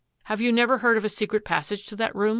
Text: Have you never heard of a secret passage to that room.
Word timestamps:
Have 0.23 0.41
you 0.41 0.51
never 0.51 0.79
heard 0.79 0.97
of 0.97 1.05
a 1.05 1.09
secret 1.09 1.45
passage 1.45 1.85
to 1.85 1.95
that 1.97 2.15
room. 2.15 2.29